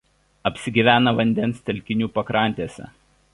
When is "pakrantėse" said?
2.17-2.89